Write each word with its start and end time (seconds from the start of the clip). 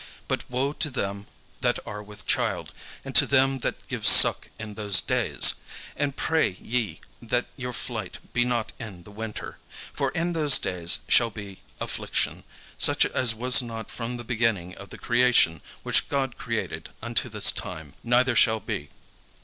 But 0.27 0.49
woe 0.49 0.73
to 0.73 0.89
them 0.89 1.27
that 1.59 1.77
are 1.85 2.01
with 2.01 2.25
child, 2.25 2.71
and 3.05 3.13
to 3.15 3.27
them 3.27 3.59
that 3.59 3.87
give 3.87 4.07
suck 4.07 4.49
in 4.57 4.73
those 4.73 4.99
days! 4.99 5.53
And 5.95 6.15
pray 6.15 6.57
ye 6.59 7.01
that 7.21 7.45
your 7.55 7.71
flight 7.71 8.17
be 8.33 8.43
not 8.43 8.71
in 8.79 9.03
the 9.03 9.11
winter. 9.11 9.59
For 9.93 10.09
in 10.13 10.33
those 10.33 10.57
days 10.57 11.01
shall 11.07 11.29
be 11.29 11.59
affliction, 11.79 12.43
such 12.79 13.05
as 13.05 13.35
was 13.35 13.61
not 13.61 13.91
from 13.91 14.17
the 14.17 14.23
beginning 14.23 14.73
of 14.73 14.89
the 14.89 14.97
creation 14.97 15.61
which 15.83 16.09
God 16.09 16.35
created 16.35 16.89
unto 17.03 17.29
this 17.29 17.51
time, 17.51 17.93
neither 18.03 18.35
shall 18.35 18.59
be. 18.59 18.89